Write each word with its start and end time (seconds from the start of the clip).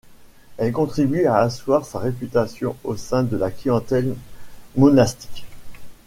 Elle 0.57 0.71
contribue 0.71 1.27
à 1.27 1.37
asseoir 1.37 1.85
sa 1.85 1.99
réputation 1.99 2.75
au 2.83 2.97
sein 2.97 3.21
de 3.21 3.37
la 3.37 3.51
clientèle 3.51 4.15
monastique. 4.75 5.45